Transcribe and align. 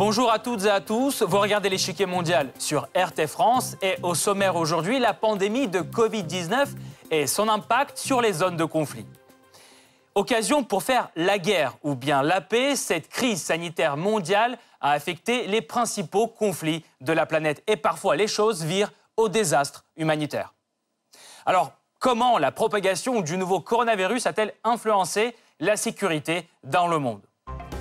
Bonjour 0.00 0.32
à 0.32 0.38
toutes 0.38 0.64
et 0.64 0.70
à 0.70 0.80
tous. 0.80 1.22
Vous 1.22 1.38
regardez 1.38 1.68
l'échiquier 1.68 2.06
mondial 2.06 2.50
sur 2.58 2.88
RT 2.96 3.26
France 3.26 3.76
et 3.82 3.96
au 4.02 4.14
sommaire 4.14 4.56
aujourd'hui, 4.56 4.98
la 4.98 5.12
pandémie 5.12 5.68
de 5.68 5.80
Covid-19 5.80 6.68
et 7.10 7.26
son 7.26 7.50
impact 7.50 7.98
sur 7.98 8.22
les 8.22 8.32
zones 8.32 8.56
de 8.56 8.64
conflit. 8.64 9.04
Occasion 10.14 10.64
pour 10.64 10.82
faire 10.82 11.10
la 11.16 11.38
guerre 11.38 11.76
ou 11.82 11.96
bien 11.96 12.22
la 12.22 12.40
paix, 12.40 12.76
cette 12.76 13.10
crise 13.10 13.42
sanitaire 13.42 13.98
mondiale 13.98 14.56
a 14.80 14.92
affecté 14.92 15.46
les 15.48 15.60
principaux 15.60 16.28
conflits 16.28 16.82
de 17.02 17.12
la 17.12 17.26
planète 17.26 17.62
et 17.66 17.76
parfois 17.76 18.16
les 18.16 18.26
choses 18.26 18.64
virent 18.64 18.92
au 19.18 19.28
désastre 19.28 19.84
humanitaire. 19.98 20.54
Alors, 21.44 21.72
comment 21.98 22.38
la 22.38 22.52
propagation 22.52 23.20
du 23.20 23.36
nouveau 23.36 23.60
coronavirus 23.60 24.24
a-t-elle 24.24 24.54
influencé 24.64 25.36
la 25.58 25.76
sécurité 25.76 26.48
dans 26.64 26.88
le 26.88 26.98
monde? 26.98 27.20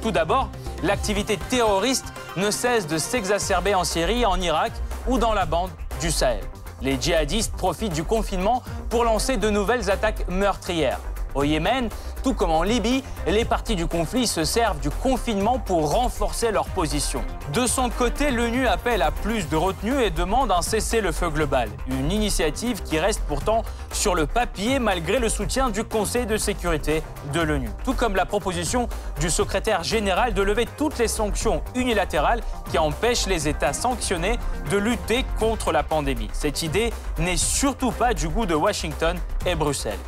Tout 0.01 0.11
d'abord, 0.11 0.49
l'activité 0.81 1.37
terroriste 1.49 2.13
ne 2.37 2.51
cesse 2.51 2.87
de 2.87 2.97
s'exacerber 2.97 3.75
en 3.75 3.83
Syrie, 3.83 4.25
en 4.25 4.39
Irak 4.39 4.71
ou 5.07 5.17
dans 5.17 5.33
la 5.33 5.45
bande 5.45 5.71
du 5.99 6.09
Sahel. 6.09 6.43
Les 6.81 6.99
djihadistes 6.99 7.53
profitent 7.57 7.93
du 7.93 8.05
confinement 8.05 8.63
pour 8.89 9.03
lancer 9.03 9.35
de 9.35 9.49
nouvelles 9.49 9.91
attaques 9.91 10.25
meurtrières. 10.29 10.99
Au 11.35 11.43
Yémen, 11.43 11.89
tout 12.21 12.33
comme 12.33 12.51
en 12.51 12.63
Libye, 12.63 13.03
les 13.27 13.45
parties 13.45 13.75
du 13.75 13.87
conflit 13.87 14.27
se 14.27 14.43
servent 14.43 14.79
du 14.79 14.89
confinement 14.89 15.59
pour 15.59 15.91
renforcer 15.91 16.51
leur 16.51 16.65
position. 16.67 17.21
De 17.53 17.65
son 17.65 17.89
côté, 17.89 18.31
l'ONU 18.31 18.67
appelle 18.67 19.01
à 19.01 19.11
plus 19.11 19.49
de 19.49 19.55
retenue 19.55 20.01
et 20.01 20.09
demande 20.09 20.51
un 20.51 20.61
cessez-le-feu 20.61 21.29
global. 21.29 21.69
Une 21.87 22.11
initiative 22.11 22.83
qui 22.83 22.99
reste 22.99 23.21
pourtant 23.27 23.63
sur 23.91 24.15
le 24.15 24.25
papier 24.25 24.79
malgré 24.79 25.19
le 25.19 25.29
soutien 25.29 25.69
du 25.69 25.83
Conseil 25.83 26.25
de 26.25 26.37
sécurité 26.37 27.03
de 27.33 27.41
l'ONU. 27.41 27.69
Tout 27.83 27.93
comme 27.93 28.15
la 28.15 28.25
proposition 28.25 28.87
du 29.19 29.29
secrétaire 29.29 29.83
général 29.83 30.33
de 30.33 30.41
lever 30.41 30.67
toutes 30.77 30.97
les 30.97 31.07
sanctions 31.07 31.61
unilatérales 31.75 32.41
qui 32.71 32.77
empêchent 32.77 33.27
les 33.27 33.47
États 33.47 33.73
sanctionnés 33.73 34.37
de 34.69 34.77
lutter 34.77 35.25
contre 35.39 35.71
la 35.71 35.83
pandémie. 35.83 36.29
Cette 36.33 36.61
idée 36.61 36.93
n'est 37.17 37.37
surtout 37.37 37.91
pas 37.91 38.13
du 38.13 38.27
goût 38.27 38.45
de 38.45 38.55
Washington 38.55 39.17
et 39.45 39.55
Bruxelles. 39.55 39.99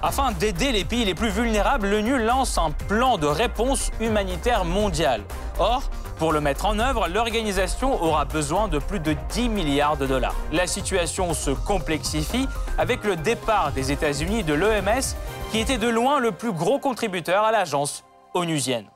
Afin 0.00 0.30
d'aider 0.30 0.70
les 0.70 0.84
pays 0.84 1.04
les 1.04 1.14
plus 1.16 1.28
vulnérables, 1.28 1.88
l'ONU 1.90 2.22
lance 2.22 2.56
un 2.56 2.70
plan 2.70 3.18
de 3.18 3.26
réponse 3.26 3.90
humanitaire 4.00 4.64
mondial. 4.64 5.22
Or, 5.58 5.90
pour 6.18 6.32
le 6.32 6.40
mettre 6.40 6.66
en 6.66 6.78
œuvre, 6.78 7.08
l'organisation 7.08 8.00
aura 8.00 8.24
besoin 8.24 8.68
de 8.68 8.78
plus 8.78 9.00
de 9.00 9.16
10 9.30 9.48
milliards 9.48 9.96
de 9.96 10.06
dollars. 10.06 10.36
La 10.52 10.68
situation 10.68 11.34
se 11.34 11.50
complexifie 11.50 12.46
avec 12.78 13.02
le 13.02 13.16
départ 13.16 13.72
des 13.72 13.90
États-Unis 13.90 14.44
de 14.44 14.54
l'OMS, 14.54 15.16
qui 15.50 15.58
était 15.58 15.78
de 15.78 15.88
loin 15.88 16.20
le 16.20 16.30
plus 16.30 16.52
gros 16.52 16.78
contributeur 16.78 17.42
à 17.42 17.50
l'agence 17.50 18.04
onusienne. 18.34 18.86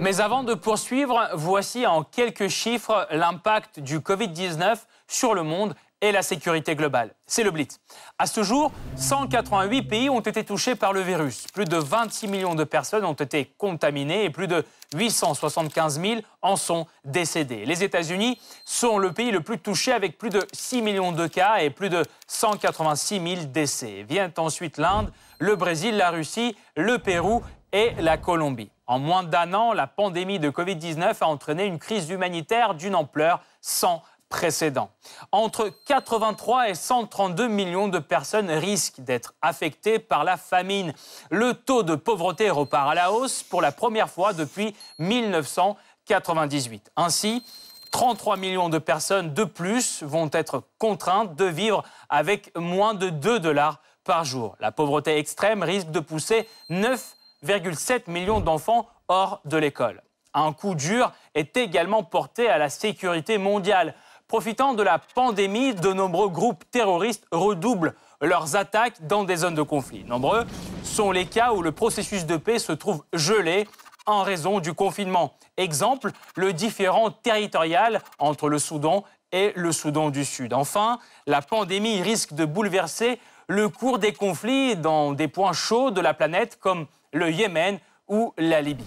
Mais 0.00 0.20
avant 0.20 0.44
de 0.44 0.54
poursuivre, 0.54 1.28
voici 1.34 1.84
en 1.84 2.04
quelques 2.04 2.48
chiffres 2.48 3.08
l'impact 3.10 3.80
du 3.80 3.98
Covid-19 3.98 4.76
sur 5.08 5.34
le 5.34 5.42
monde 5.42 5.74
et 6.00 6.12
la 6.12 6.22
sécurité 6.22 6.76
globale. 6.76 7.12
C'est 7.26 7.42
le 7.42 7.50
Blitz. 7.50 7.80
À 8.18 8.26
ce 8.26 8.42
jour, 8.42 8.70
188 8.96 9.82
pays 9.82 10.10
ont 10.10 10.20
été 10.20 10.44
touchés 10.44 10.76
par 10.76 10.92
le 10.92 11.00
virus. 11.00 11.46
Plus 11.52 11.64
de 11.64 11.76
26 11.76 12.28
millions 12.28 12.54
de 12.54 12.64
personnes 12.64 13.04
ont 13.04 13.14
été 13.14 13.52
contaminées 13.58 14.24
et 14.24 14.30
plus 14.30 14.46
de 14.46 14.64
875 14.94 16.00
000 16.00 16.20
en 16.40 16.54
sont 16.54 16.86
décédés. 17.04 17.64
Les 17.64 17.82
États-Unis 17.82 18.38
sont 18.64 18.98
le 18.98 19.12
pays 19.12 19.32
le 19.32 19.40
plus 19.40 19.58
touché 19.58 19.92
avec 19.92 20.18
plus 20.18 20.30
de 20.30 20.46
6 20.52 20.82
millions 20.82 21.12
de 21.12 21.26
cas 21.26 21.58
et 21.58 21.70
plus 21.70 21.88
de 21.88 22.04
186 22.28 23.20
000 23.20 23.46
décès. 23.46 24.04
Viennent 24.08 24.32
ensuite 24.36 24.78
l'Inde, 24.78 25.12
le 25.40 25.56
Brésil, 25.56 25.96
la 25.96 26.10
Russie, 26.10 26.56
le 26.76 26.98
Pérou 26.98 27.42
et 27.72 27.92
la 27.98 28.18
Colombie. 28.18 28.70
En 28.86 28.98
moins 28.98 29.24
d'un 29.24 29.52
an, 29.52 29.72
la 29.72 29.86
pandémie 29.86 30.38
de 30.38 30.48
Covid-19 30.48 31.16
a 31.20 31.26
entraîné 31.26 31.66
une 31.66 31.78
crise 31.78 32.08
humanitaire 32.08 32.74
d'une 32.74 32.94
ampleur 32.94 33.42
sans 33.60 34.02
précédent. 34.28 34.90
Entre 35.32 35.70
83 35.86 36.68
et 36.70 36.74
132 36.74 37.48
millions 37.48 37.88
de 37.88 37.98
personnes 37.98 38.50
risquent 38.50 39.00
d'être 39.00 39.34
affectées 39.42 39.98
par 39.98 40.24
la 40.24 40.36
famine. 40.36 40.92
Le 41.30 41.54
taux 41.54 41.82
de 41.82 41.94
pauvreté 41.94 42.50
repart 42.50 42.90
à 42.90 42.94
la 42.94 43.12
hausse 43.12 43.42
pour 43.42 43.62
la 43.62 43.72
première 43.72 44.10
fois 44.10 44.32
depuis 44.32 44.76
1998. 44.98 46.92
Ainsi, 46.96 47.42
33 47.90 48.36
millions 48.36 48.68
de 48.68 48.78
personnes 48.78 49.32
de 49.32 49.44
plus 49.44 50.02
vont 50.02 50.28
être 50.32 50.62
contraintes 50.78 51.34
de 51.34 51.46
vivre 51.46 51.82
avec 52.08 52.56
moins 52.56 52.94
de 52.94 53.08
2 53.08 53.40
dollars 53.40 53.80
par 54.04 54.24
jour. 54.24 54.56
La 54.60 54.72
pauvreté 54.72 55.16
extrême 55.16 55.62
risque 55.62 55.90
de 55.90 56.00
pousser 56.00 56.48
9,7 56.70 58.10
millions 58.10 58.40
d'enfants 58.40 58.86
hors 59.08 59.40
de 59.44 59.56
l'école. 59.56 60.02
Un 60.34 60.52
coup 60.52 60.74
dur 60.74 61.12
est 61.34 61.56
également 61.56 62.02
porté 62.02 62.48
à 62.48 62.58
la 62.58 62.68
sécurité 62.68 63.38
mondiale. 63.38 63.94
Profitant 64.28 64.74
de 64.74 64.82
la 64.82 64.98
pandémie, 64.98 65.74
de 65.74 65.90
nombreux 65.94 66.28
groupes 66.28 66.62
terroristes 66.70 67.26
redoublent 67.32 67.94
leurs 68.20 68.56
attaques 68.56 69.06
dans 69.06 69.24
des 69.24 69.36
zones 69.36 69.54
de 69.54 69.62
conflit. 69.62 70.04
Nombreux 70.04 70.44
sont 70.84 71.12
les 71.12 71.24
cas 71.24 71.52
où 71.52 71.62
le 71.62 71.72
processus 71.72 72.26
de 72.26 72.36
paix 72.36 72.58
se 72.58 72.72
trouve 72.72 73.02
gelé 73.14 73.66
en 74.04 74.22
raison 74.22 74.60
du 74.60 74.74
confinement. 74.74 75.32
Exemple, 75.56 76.10
le 76.36 76.52
différent 76.52 77.10
territorial 77.10 78.02
entre 78.18 78.50
le 78.50 78.58
Soudan 78.58 79.02
et 79.32 79.52
le 79.56 79.72
Soudan 79.72 80.10
du 80.10 80.26
Sud. 80.26 80.52
Enfin, 80.52 80.98
la 81.26 81.40
pandémie 81.40 82.02
risque 82.02 82.34
de 82.34 82.44
bouleverser 82.44 83.18
le 83.46 83.70
cours 83.70 83.98
des 83.98 84.12
conflits 84.12 84.76
dans 84.76 85.12
des 85.12 85.28
points 85.28 85.54
chauds 85.54 85.90
de 85.90 86.02
la 86.02 86.12
planète 86.12 86.58
comme 86.60 86.86
le 87.14 87.30
Yémen 87.30 87.78
ou 88.08 88.34
la 88.36 88.60
Libye. 88.60 88.84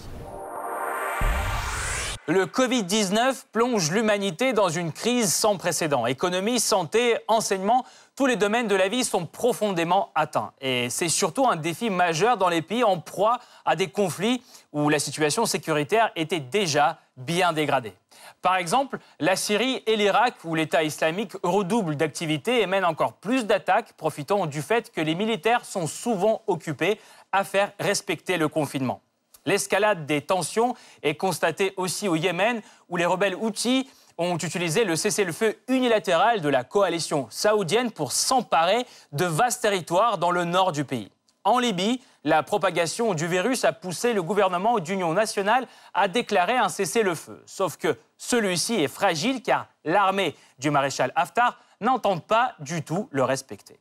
Le 2.28 2.46
Covid-19 2.46 3.46
plonge 3.50 3.90
l'humanité 3.90 4.52
dans 4.52 4.68
une 4.68 4.92
crise 4.92 5.34
sans 5.34 5.56
précédent. 5.56 6.06
Économie, 6.06 6.60
santé, 6.60 7.16
enseignement, 7.26 7.84
tous 8.14 8.26
les 8.26 8.36
domaines 8.36 8.68
de 8.68 8.76
la 8.76 8.86
vie 8.86 9.02
sont 9.02 9.26
profondément 9.26 10.12
atteints. 10.14 10.52
Et 10.60 10.88
c'est 10.88 11.08
surtout 11.08 11.48
un 11.48 11.56
défi 11.56 11.90
majeur 11.90 12.36
dans 12.36 12.48
les 12.48 12.62
pays 12.62 12.84
en 12.84 13.00
proie 13.00 13.40
à 13.64 13.74
des 13.74 13.88
conflits 13.88 14.40
où 14.72 14.88
la 14.88 15.00
situation 15.00 15.46
sécuritaire 15.46 16.12
était 16.14 16.38
déjà 16.38 17.00
bien 17.16 17.52
dégradée. 17.52 17.94
Par 18.40 18.54
exemple, 18.54 19.00
la 19.18 19.34
Syrie 19.34 19.82
et 19.88 19.96
l'Irak, 19.96 20.34
où 20.44 20.54
l'État 20.54 20.84
islamique 20.84 21.32
redouble 21.42 21.96
d'activités 21.96 22.62
et 22.62 22.68
mène 22.68 22.84
encore 22.84 23.14
plus 23.14 23.46
d'attaques, 23.46 23.94
profitant 23.94 24.46
du 24.46 24.62
fait 24.62 24.92
que 24.92 25.00
les 25.00 25.16
militaires 25.16 25.64
sont 25.64 25.88
souvent 25.88 26.42
occupés 26.46 27.00
à 27.32 27.42
faire 27.42 27.72
respecter 27.80 28.36
le 28.36 28.46
confinement. 28.46 29.00
L'escalade 29.44 30.06
des 30.06 30.20
tensions 30.20 30.74
est 31.02 31.16
constatée 31.16 31.74
aussi 31.76 32.08
au 32.08 32.16
Yémen, 32.16 32.62
où 32.88 32.96
les 32.96 33.06
rebelles 33.06 33.34
Houthis 33.34 33.88
ont 34.18 34.36
utilisé 34.36 34.84
le 34.84 34.96
cessez-le-feu 34.96 35.56
unilatéral 35.68 36.40
de 36.40 36.48
la 36.48 36.64
coalition 36.64 37.26
saoudienne 37.30 37.90
pour 37.90 38.12
s'emparer 38.12 38.86
de 39.12 39.24
vastes 39.24 39.62
territoires 39.62 40.18
dans 40.18 40.30
le 40.30 40.44
nord 40.44 40.72
du 40.72 40.84
pays. 40.84 41.10
En 41.44 41.58
Libye, 41.58 42.00
la 42.22 42.44
propagation 42.44 43.14
du 43.14 43.26
virus 43.26 43.64
a 43.64 43.72
poussé 43.72 44.12
le 44.12 44.22
gouvernement 44.22 44.78
d'union 44.78 45.12
nationale 45.12 45.66
à 45.92 46.06
déclarer 46.06 46.56
un 46.56 46.68
cessez-le-feu. 46.68 47.42
Sauf 47.46 47.76
que 47.76 47.98
celui-ci 48.16 48.74
est 48.74 48.88
fragile 48.88 49.42
car 49.42 49.66
l'armée 49.84 50.36
du 50.60 50.70
maréchal 50.70 51.12
Haftar 51.16 51.58
n'entend 51.82 52.18
pas 52.18 52.54
du 52.60 52.82
tout 52.82 53.08
le 53.10 53.22
respecter. 53.24 53.78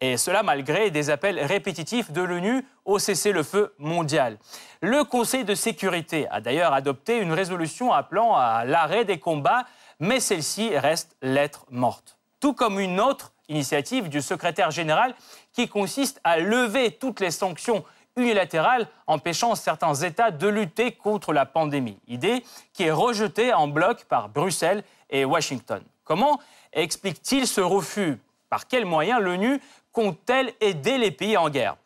Et 0.00 0.16
cela 0.16 0.42
malgré 0.42 0.90
des 0.90 1.08
appels 1.08 1.40
répétitifs 1.40 2.10
de 2.10 2.20
l'ONU 2.20 2.66
au 2.84 2.98
cessez-le-feu 2.98 3.74
mondial. 3.78 4.38
Le 4.82 5.04
Conseil 5.04 5.44
de 5.44 5.54
sécurité 5.54 6.28
a 6.30 6.40
d'ailleurs 6.40 6.74
adopté 6.74 7.18
une 7.18 7.32
résolution 7.32 7.92
appelant 7.92 8.34
à 8.36 8.64
l'arrêt 8.64 9.04
des 9.04 9.18
combats, 9.18 9.64
mais 10.00 10.20
celle-ci 10.20 10.76
reste 10.76 11.16
lettre 11.22 11.64
morte. 11.70 12.18
Tout 12.40 12.52
comme 12.52 12.78
une 12.78 13.00
autre 13.00 13.32
initiative 13.48 14.08
du 14.08 14.20
secrétaire 14.20 14.70
général 14.70 15.14
qui 15.52 15.68
consiste 15.68 16.20
à 16.24 16.38
lever 16.38 16.90
toutes 16.90 17.20
les 17.20 17.30
sanctions 17.30 17.84
unilatérales 18.16 18.88
empêchant 19.06 19.54
certains 19.54 19.94
États 19.94 20.30
de 20.30 20.48
lutter 20.48 20.92
contre 20.92 21.32
la 21.32 21.46
pandémie. 21.46 21.98
Idée 22.06 22.44
qui 22.72 22.84
est 22.84 22.90
rejetée 22.90 23.52
en 23.52 23.68
bloc 23.68 24.04
par 24.04 24.28
Bruxelles 24.28 24.84
et 25.10 25.24
Washington. 25.24 25.82
Comment 26.04 26.38
explique-t-il 26.82 27.46
ce 27.46 27.60
refus? 27.60 28.18
Par 28.50 28.66
quels 28.66 28.84
moyens 28.84 29.20
l'ONU 29.20 29.60
compte-t-elle 29.92 30.52
aider 30.60 30.98
les 30.98 31.10
pays 31.10 31.36
en 31.36 31.50
guerre? 31.50 31.76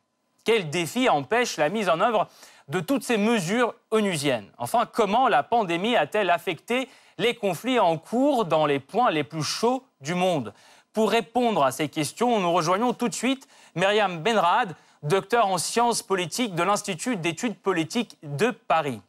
Quel 0.44 0.70
défi 0.70 1.08
empêche 1.08 1.56
la 1.56 1.68
mise 1.68 1.88
en 1.88 2.00
œuvre 2.00 2.28
de 2.68 2.80
toutes 2.80 3.04
ces 3.04 3.16
mesures 3.16 3.74
onusiennes? 3.90 4.50
Enfin, 4.58 4.86
comment 4.90 5.28
la 5.28 5.42
pandémie 5.42 5.96
a-t-elle 5.96 6.30
affecté 6.30 6.88
les 7.18 7.34
conflits 7.34 7.78
en 7.78 7.98
cours 7.98 8.44
dans 8.44 8.66
les 8.66 8.80
points 8.80 9.10
les 9.10 9.24
plus 9.24 9.42
chauds 9.42 9.84
du 10.00 10.14
monde? 10.14 10.52
Pour 10.92 11.10
répondre 11.10 11.62
à 11.62 11.70
ces 11.70 11.88
questions, 11.88 12.40
nous 12.40 12.52
rejoignons 12.52 12.92
tout 12.92 13.08
de 13.08 13.14
suite 13.14 13.46
Myriam 13.74 14.20
Benrad, 14.20 14.74
docteur 15.02 15.46
en 15.46 15.58
sciences 15.58 16.02
politiques 16.02 16.54
de 16.54 16.62
l'Institut 16.62 17.16
d'études 17.16 17.56
politiques 17.56 18.16
de 18.22 18.50
Paris. 18.50 19.00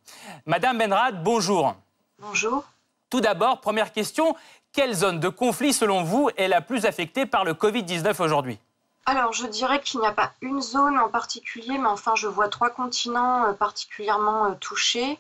Madame 0.45 0.77
Benrad, 0.77 1.23
bonjour. 1.23 1.75
Bonjour. 2.19 2.63
Tout 3.09 3.21
d'abord, 3.21 3.59
première 3.59 3.91
question, 3.91 4.35
quelle 4.73 4.93
zone 4.93 5.19
de 5.19 5.29
conflit, 5.29 5.73
selon 5.73 6.03
vous, 6.03 6.29
est 6.37 6.47
la 6.47 6.61
plus 6.61 6.85
affectée 6.85 7.25
par 7.25 7.43
le 7.43 7.53
Covid-19 7.53 8.21
aujourd'hui? 8.21 8.59
Alors, 9.05 9.33
je 9.33 9.47
dirais 9.47 9.81
qu'il 9.81 9.99
n'y 9.99 10.05
a 10.05 10.11
pas 10.11 10.33
une 10.41 10.61
zone 10.61 10.99
en 10.99 11.09
particulier, 11.09 11.77
mais 11.79 11.87
enfin, 11.87 12.13
je 12.15 12.27
vois 12.27 12.47
trois 12.47 12.69
continents 12.69 13.45
euh, 13.45 13.53
particulièrement 13.53 14.45
euh, 14.45 14.53
touchés 14.59 15.17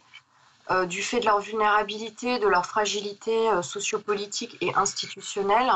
euh, 0.69 0.85
du 0.85 1.01
fait 1.01 1.19
de 1.19 1.25
leur 1.25 1.39
vulnérabilité, 1.39 2.37
de 2.37 2.47
leur 2.47 2.67
fragilité 2.67 3.49
sociopolitique 3.63 4.57
et 4.61 4.75
institutionnelle. 4.75 5.71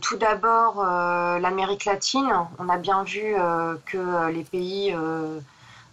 tout 0.00 0.16
d'abord, 0.16 0.84
l'Amérique 0.84 1.84
latine. 1.84 2.32
On 2.58 2.68
a 2.68 2.76
bien 2.76 3.02
vu 3.02 3.34
que 3.86 4.28
les 4.28 4.44
pays 4.44 4.94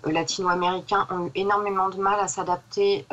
latino-américains 0.06 1.08
ont 1.12 1.28
eu 1.28 1.32
énormément 1.36 1.90
de 1.90 1.98
mal 1.98 2.20
à 2.20 2.28
s'adapter, 2.28 3.06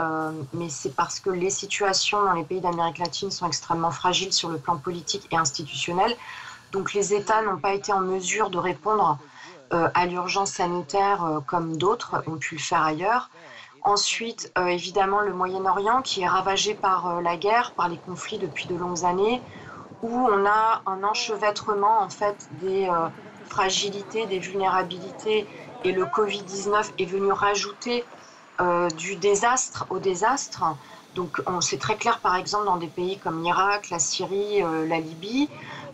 mais 0.53 0.69
c'est 0.69 0.95
parce 0.95 1.21
que 1.21 1.31
les 1.31 1.51
situations 1.51 2.23
dans 2.25 2.33
les 2.33 2.45
pays 2.45 2.61
d'Amérique 2.61 2.99
latine 2.99 3.31
sont 3.31 3.47
extrêmement 3.47 3.91
fragiles 3.91 4.33
sur 4.33 4.49
le 4.49 4.59
plan 4.59 4.77
politique 4.77 5.27
et 5.31 5.37
institutionnel. 5.37 6.17
Donc 6.73 6.93
les 6.93 7.15
États 7.15 7.43
n'ont 7.43 7.59
pas 7.59 7.75
été 7.75 7.93
en 7.93 8.01
mesure 8.01 8.51
de 8.51 8.59
répondre 8.59 9.19
euh, 9.73 9.89
à 9.95 10.07
l'urgence 10.07 10.53
sanitaire 10.53 11.25
euh, 11.25 11.41
comme 11.41 11.77
d'autres 11.77 12.23
ont 12.27 12.37
pu 12.37 12.57
le 12.57 12.61
faire 12.61 12.83
ailleurs. 12.83 13.31
Ensuite, 13.83 14.53
euh, 14.59 14.67
évidemment, 14.67 15.21
le 15.21 15.33
Moyen-Orient 15.33 16.03
qui 16.03 16.23
est 16.23 16.29
ravagé 16.29 16.75
par 16.75 17.23
la 17.23 17.37
guerre, 17.37 17.73
par 17.77 17.89
les 17.89 17.97
conflits 17.99 18.39
depuis 18.39 18.69
de 18.69 18.75
longues 18.75 19.05
années, 19.05 19.43
où 20.03 20.09
on 20.11 20.45
a 20.45 20.83
un 20.87 21.05
enchevêtrement 21.05 22.01
en 22.01 22.09
fait 22.09 22.49
des 22.53 22.89
fragilités, 23.49 24.27
des 24.27 24.39
vulnérabilités, 24.39 25.47
et 25.85 25.93
le 25.93 26.05
Covid-19 26.05 26.93
est 26.99 27.05
venu 27.05 27.33
rajouter 27.33 28.05
du 28.99 29.17
désastre 29.17 29.87
au 29.89 29.99
désastre. 29.99 30.65
Donc, 31.15 31.41
c'est 31.61 31.79
très 31.79 31.97
clair, 31.97 32.19
par 32.19 32.37
exemple, 32.37 32.67
dans 32.67 32.77
des 32.77 32.89
pays 32.89 33.19
comme 33.19 33.43
l'Irak, 33.43 33.89
la 33.89 33.99
Syrie, 33.99 34.61
la 34.61 35.01
Libye, 35.01 35.49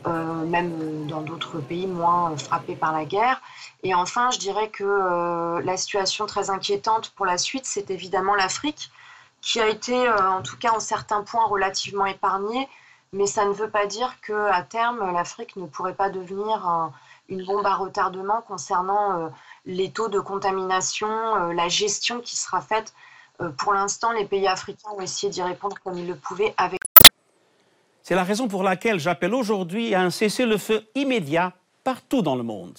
euh, 0.06 0.46
même 0.46 1.06
dans 1.08 1.22
d'autres 1.22 1.58
pays 1.58 1.88
moins 1.88 2.36
frappés 2.36 2.76
par 2.76 2.92
la 2.92 3.04
guerre. 3.04 3.40
Et 3.82 3.92
enfin, 3.92 4.30
je 4.30 4.38
dirais 4.38 4.68
que 4.68 4.84
euh, 4.84 5.60
la 5.62 5.76
situation 5.76 6.26
très 6.26 6.48
inquiétante 6.48 7.10
pour 7.16 7.26
la 7.26 7.38
suite, 7.38 7.66
c'est 7.66 7.90
évidemment 7.90 8.36
l'Afrique, 8.36 8.92
qui 9.40 9.60
a 9.60 9.66
été, 9.66 10.06
euh, 10.06 10.30
en 10.30 10.42
tout 10.42 10.56
cas 10.58 10.70
en 10.70 10.78
certains 10.78 11.22
points, 11.22 11.46
relativement 11.46 12.06
épargnée. 12.06 12.68
Mais 13.12 13.26
ça 13.26 13.46
ne 13.46 13.52
veut 13.52 13.68
pas 13.68 13.86
dire 13.86 14.20
qu'à 14.20 14.62
terme, 14.62 15.12
l'Afrique 15.12 15.56
ne 15.56 15.66
pourrait 15.66 15.94
pas 15.94 16.10
devenir 16.10 16.92
une 17.28 17.44
bombe 17.44 17.66
à 17.66 17.74
retardement 17.74 18.42
concernant 18.42 19.32
les 19.66 19.90
taux 19.90 20.08
de 20.08 20.20
contamination, 20.20 21.08
la 21.52 21.68
gestion 21.68 22.20
qui 22.20 22.36
sera 22.36 22.60
faite. 22.60 22.94
pour 23.58 23.72
l'instant, 23.72 24.12
les 24.12 24.24
pays 24.24 24.46
africains 24.46 24.90
ont 24.96 25.00
essayé 25.00 25.30
d'y 25.30 25.42
répondre 25.42 25.76
comme 25.84 25.98
ils 25.98 26.06
le 26.06 26.16
pouvaient 26.16 26.54
avec 26.56 26.80
c'est 28.06 28.14
la 28.14 28.22
raison 28.22 28.46
pour 28.46 28.62
laquelle 28.62 29.00
j'appelle 29.00 29.34
aujourd'hui 29.34 29.92
à 29.92 30.00
un 30.00 30.10
cessez-le-feu 30.10 30.86
immédiat 30.94 31.54
partout 31.82 32.22
dans 32.22 32.36
le 32.36 32.44
monde. 32.44 32.78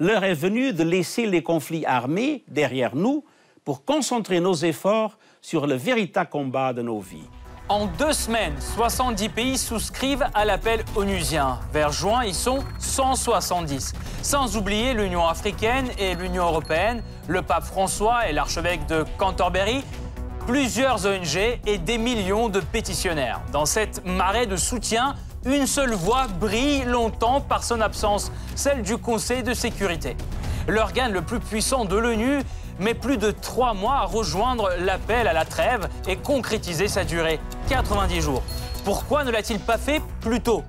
L'heure 0.00 0.24
est 0.24 0.34
venue 0.34 0.72
de 0.72 0.82
laisser 0.82 1.24
les 1.24 1.44
conflits 1.44 1.86
armés 1.86 2.42
derrière 2.48 2.96
nous 2.96 3.24
pour 3.64 3.84
concentrer 3.84 4.40
nos 4.40 4.54
efforts 4.54 5.18
sur 5.40 5.68
le 5.68 5.76
véritable 5.76 6.30
combat 6.30 6.72
de 6.72 6.82
nos 6.82 6.98
vies. 6.98 7.28
En 7.70 7.86
deux 7.86 8.12
semaines, 8.12 8.56
70 8.74 9.28
pays 9.28 9.56
souscrivent 9.56 10.26
à 10.34 10.44
l'appel 10.44 10.84
onusien. 10.96 11.60
Vers 11.72 11.92
juin, 11.92 12.24
ils 12.24 12.34
sont 12.34 12.64
170. 12.80 13.92
Sans 14.22 14.56
oublier 14.56 14.92
l'Union 14.92 15.24
africaine 15.24 15.88
et 15.96 16.16
l'Union 16.16 16.46
européenne, 16.46 17.00
le 17.28 17.42
pape 17.42 17.62
François 17.62 18.26
et 18.26 18.32
l'archevêque 18.32 18.88
de 18.88 19.04
Canterbury 19.18 19.84
plusieurs 20.48 21.06
ONG 21.06 21.36
et 21.64 21.78
des 21.78 21.96
millions 21.96 22.48
de 22.48 22.58
pétitionnaires. 22.58 23.40
Dans 23.52 23.66
cette 23.66 24.04
marée 24.04 24.46
de 24.46 24.56
soutien, 24.56 25.14
une 25.46 25.68
seule 25.68 25.94
voix 25.94 26.26
brille 26.26 26.82
longtemps 26.86 27.40
par 27.40 27.62
son 27.62 27.80
absence, 27.80 28.32
celle 28.56 28.82
du 28.82 28.98
Conseil 28.98 29.44
de 29.44 29.54
sécurité. 29.54 30.16
L'organe 30.66 31.12
le 31.12 31.22
plus 31.22 31.38
puissant 31.38 31.84
de 31.84 31.96
l'ONU 31.96 32.40
met 32.80 32.94
plus 32.94 33.18
de 33.18 33.30
trois 33.30 33.74
mois 33.74 33.96
à 33.96 34.04
rejoindre 34.04 34.70
l'appel 34.80 35.28
à 35.28 35.32
la 35.32 35.44
trêve 35.44 35.88
et 36.08 36.16
concrétiser 36.16 36.88
sa 36.88 37.04
durée, 37.04 37.38
90 37.68 38.20
jours. 38.20 38.42
Pourquoi 38.84 39.22
ne 39.24 39.30
l'a-t-il 39.30 39.60
pas 39.60 39.78
fait 39.78 40.00
plus 40.20 40.40
tôt? 40.40 40.64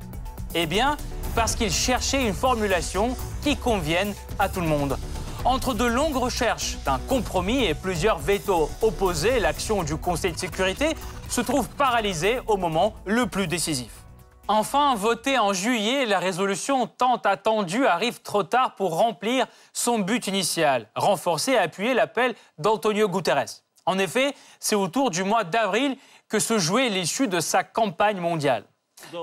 Eh 0.54 0.66
bien, 0.66 0.98
parce 1.34 1.56
qu'il 1.56 1.72
cherchait 1.72 2.28
une 2.28 2.34
formulation 2.34 3.16
qui 3.42 3.56
convienne 3.56 4.14
à 4.38 4.50
tout 4.50 4.62
le 4.62 4.68
monde. 4.68 4.98
Entre 5.46 5.74
de 5.74 5.86
longues 5.86 6.18
recherches 6.18 6.78
d'un 6.86 7.00
compromis 7.08 7.64
et 7.64 7.74
plusieurs 7.74 8.20
vétos 8.20 8.70
opposés, 8.82 9.40
l'action 9.40 9.82
du 9.82 9.96
Conseil 9.96 10.34
de 10.34 10.38
sécurité 10.38 10.96
se 11.30 11.42
trouve 11.42 11.68
paralysée 11.70 12.40
au 12.48 12.58
moment 12.58 12.94
le 13.06 13.26
plus 13.26 13.48
décisif. 13.48 14.01
Enfin, 14.54 14.96
votée 14.96 15.40
en 15.40 15.54
juillet, 15.54 16.06
la 16.06 16.20
résolution 16.20 16.86
tant 16.86 17.16
attendue 17.16 17.86
arrive 17.86 18.22
trop 18.22 18.44
tard 18.44 18.76
pour 18.76 18.98
remplir 18.98 19.48
son 19.72 20.00
but 20.00 20.28
initial, 20.28 20.90
renforcer 20.94 21.54
et 21.54 21.58
appuyer 21.58 21.94
l'appel 21.94 22.36
d'Antonio 22.58 23.08
Guterres. 23.08 23.62
En 23.86 23.98
effet, 23.98 24.36
c'est 24.60 24.76
autour 24.76 25.10
du 25.10 25.24
mois 25.24 25.46
d'avril 25.46 25.96
que 26.28 26.40
se 26.40 26.60
jouait 26.60 26.90
l'issue 26.90 27.30
de 27.30 27.40
sa 27.40 27.64
campagne 27.64 28.20
mondiale. 28.20 28.66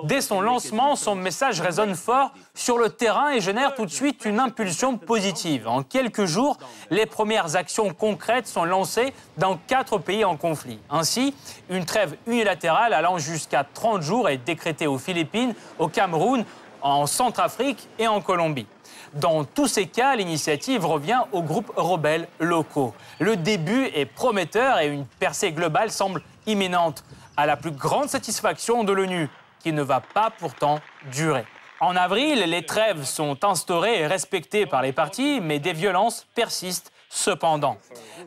Dès 0.05 0.21
son 0.21 0.41
lancement, 0.41 0.97
son 0.97 1.15
message 1.15 1.61
résonne 1.61 1.95
fort 1.95 2.33
sur 2.55 2.79
le 2.79 2.91
terrain 2.91 3.31
et 3.31 3.41
génère 3.41 3.75
tout 3.75 3.87
de 3.87 3.91
suite 3.91 4.25
une 4.25 4.41
impulsion 4.41 4.99
positive. 4.99 5.67
En 5.69 5.83
quelques 5.83 6.25
jours, 6.25 6.59
les 6.91 7.07
premières 7.07 7.57
actions 7.57 7.93
concrètes 7.95 8.47
sont 8.47 8.65
lancées 8.65 9.13
dans 9.37 9.57
quatre 9.67 9.99
pays 9.99 10.25
en 10.25 10.37
conflit. 10.37 10.79
Ainsi, 10.91 11.35
une 11.71 11.85
trêve 11.85 12.17
unilatérale 12.27 12.93
allant 12.93 13.19
jusqu'à 13.19 13.65
30 13.65 14.03
jours 14.03 14.29
est 14.29 14.39
décrétée 14.39 14.87
aux 14.87 14.99
Philippines, 14.99 15.55
au 15.79 15.89
Cameroun, 15.89 16.45
en 16.83 17.07
Centrafrique 17.07 17.89
et 17.99 18.07
en 18.07 18.21
Colombie. 18.21 18.67
Dans 19.15 19.45
tous 19.45 19.69
ces 19.69 19.87
cas, 19.87 20.17
l'initiative 20.17 20.85
revient 20.85 21.23
aux 21.33 21.43
groupes 21.43 21.73
rebelles 21.77 22.29
locaux. 22.41 22.95
Le 23.19 23.37
début 23.37 23.87
est 23.95 24.07
prometteur 24.07 24.79
et 24.81 24.89
une 24.89 25.07
percée 25.07 25.53
globale 25.53 25.91
semble 25.91 26.23
imminente, 26.47 27.05
à 27.37 27.47
la 27.47 27.57
plus 27.57 27.71
grande 27.71 28.09
satisfaction 28.09 28.85
de 28.85 28.93
l'ONU 28.93 29.29
qui 29.61 29.73
ne 29.73 29.83
va 29.83 30.01
pas 30.01 30.31
pourtant 30.31 30.81
durer. 31.13 31.45
En 31.81 31.95
avril, 31.95 32.41
les 32.41 32.67
trêves 32.67 33.05
sont 33.05 33.45
instaurées 33.45 34.01
et 34.01 34.07
respectées 34.07 34.67
par 34.67 34.83
les 34.83 34.93
partis, 34.93 35.41
mais 35.41 35.61
des 35.61 35.73
violences 35.73 36.27
persistent 36.35 36.93
cependant. 37.09 37.79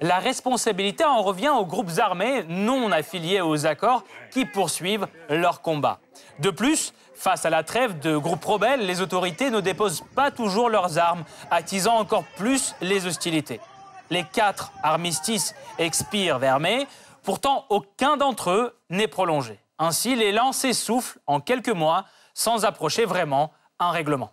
La 0.02 0.20
responsabilité 0.20 1.04
en 1.04 1.22
revient 1.22 1.50
aux 1.50 1.66
groupes 1.66 1.92
armés 1.98 2.44
non 2.48 2.92
affiliés 2.92 3.42
aux 3.42 3.66
accords 3.66 4.04
qui 4.32 4.46
poursuivent 4.46 5.08
leur 5.30 5.62
combat. 5.62 6.00
De 6.40 6.50
plus, 6.50 6.94
face 7.14 7.46
à 7.46 7.50
la 7.50 7.64
trêve 7.64 8.00
de 8.00 8.18
groupes 8.18 8.44
rebelles, 8.44 8.86
les 8.86 9.02
autorités 9.02 9.50
ne 9.50 9.60
déposent 9.60 10.04
pas 10.16 10.32
toujours 10.32 10.70
leurs 10.70 10.98
armes, 10.98 11.24
attisant 11.52 11.98
encore 11.98 12.24
plus 12.38 12.74
les 12.82 13.06
hostilités. 13.06 13.60
Les 14.10 14.24
quatre 14.24 14.72
armistices 14.82 15.54
expirent 15.78 16.40
vers 16.40 16.60
mai, 16.60 16.88
pourtant 17.24 17.66
aucun 17.70 18.18
d'entre 18.18 18.50
eux 18.50 18.76
n'est 18.90 19.08
prolongé. 19.08 19.60
Ainsi, 19.82 20.16
l'élan 20.16 20.52
s'essouffle 20.52 21.18
en 21.26 21.40
quelques 21.40 21.68
mois 21.70 22.06
sans 22.36 22.66
approcher 22.66 23.06
vraiment 23.06 23.52
un 23.80 23.90
règlement. 23.90 24.32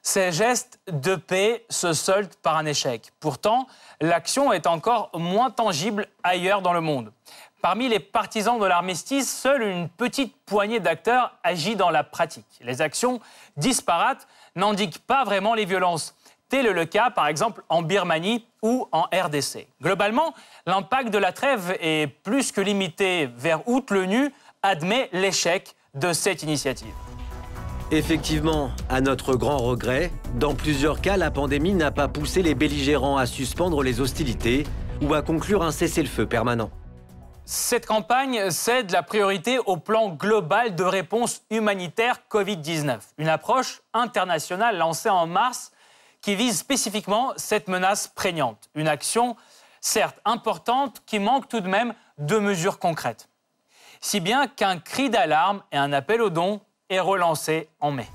Ces 0.00 0.30
gestes 0.30 0.78
de 0.86 1.16
paix 1.16 1.66
se 1.68 1.92
soldent 1.92 2.36
par 2.36 2.56
un 2.56 2.66
échec. 2.66 3.10
Pourtant, 3.18 3.66
l'action 4.00 4.52
est 4.52 4.68
encore 4.68 5.10
moins 5.12 5.50
tangible 5.50 6.06
ailleurs 6.22 6.62
dans 6.62 6.72
le 6.72 6.80
monde. 6.80 7.12
Parmi 7.60 7.88
les 7.88 7.98
partisans 7.98 8.60
de 8.60 8.64
l'armistice, 8.64 9.28
seule 9.28 9.62
une 9.62 9.88
petite 9.88 10.36
poignée 10.46 10.78
d'acteurs 10.78 11.32
agit 11.42 11.74
dans 11.74 11.90
la 11.90 12.04
pratique. 12.04 12.46
Les 12.60 12.80
actions 12.80 13.18
disparates 13.56 14.28
n'indiquent 14.54 15.04
pas 15.04 15.24
vraiment 15.24 15.54
les 15.54 15.64
violences. 15.64 16.14
Tel 16.48 16.66
est 16.66 16.72
le 16.72 16.84
cas, 16.84 17.10
par 17.10 17.26
exemple, 17.26 17.64
en 17.68 17.82
Birmanie 17.82 18.46
ou 18.62 18.86
en 18.92 19.08
RDC. 19.12 19.66
Globalement, 19.82 20.32
l'impact 20.64 21.10
de 21.10 21.18
la 21.18 21.32
trêve 21.32 21.76
est 21.80 22.06
plus 22.22 22.52
que 22.52 22.60
limité. 22.60 23.26
Vers 23.26 23.68
août, 23.68 23.90
l'ONU 23.90 24.32
admet 24.66 25.08
l'échec 25.12 25.76
de 25.94 26.12
cette 26.12 26.42
initiative. 26.42 26.92
Effectivement, 27.92 28.72
à 28.88 29.00
notre 29.00 29.36
grand 29.36 29.58
regret, 29.58 30.10
dans 30.34 30.56
plusieurs 30.56 31.00
cas, 31.00 31.16
la 31.16 31.30
pandémie 31.30 31.72
n'a 31.72 31.92
pas 31.92 32.08
poussé 32.08 32.42
les 32.42 32.56
belligérants 32.56 33.16
à 33.16 33.26
suspendre 33.26 33.84
les 33.84 34.00
hostilités 34.00 34.64
ou 35.00 35.14
à 35.14 35.22
conclure 35.22 35.62
un 35.62 35.70
cessez-le-feu 35.70 36.26
permanent. 36.26 36.70
Cette 37.44 37.86
campagne 37.86 38.50
cède 38.50 38.90
la 38.90 39.04
priorité 39.04 39.60
au 39.60 39.76
plan 39.76 40.08
global 40.08 40.74
de 40.74 40.82
réponse 40.82 41.42
humanitaire 41.50 42.22
Covid-19, 42.28 42.98
une 43.18 43.28
approche 43.28 43.82
internationale 43.94 44.78
lancée 44.78 45.10
en 45.10 45.28
mars 45.28 45.70
qui 46.20 46.34
vise 46.34 46.58
spécifiquement 46.58 47.34
cette 47.36 47.68
menace 47.68 48.08
prégnante. 48.08 48.68
Une 48.74 48.88
action 48.88 49.36
certes 49.80 50.18
importante 50.24 51.04
qui 51.06 51.20
manque 51.20 51.48
tout 51.48 51.60
de 51.60 51.68
même 51.68 51.94
de 52.18 52.38
mesures 52.38 52.80
concrètes 52.80 53.28
si 54.06 54.20
bien 54.20 54.46
qu'un 54.46 54.78
cri 54.78 55.10
d'alarme 55.10 55.64
et 55.72 55.76
un 55.76 55.92
appel 55.92 56.22
aux 56.22 56.30
dons 56.30 56.60
est 56.88 57.00
relancé 57.00 57.68
en 57.80 57.90
mai. 57.90 58.06